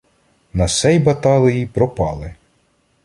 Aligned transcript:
На 0.53 0.67
сей 0.67 0.99
баталиї 0.99 1.65
пропали: 1.67 2.35